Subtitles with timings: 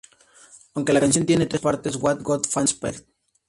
[0.73, 3.05] Aunque la canción tiene tres partes, "What God Wants Pt.